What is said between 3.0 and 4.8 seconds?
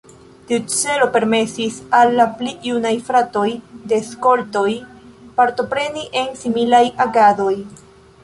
fratoj de skoltoj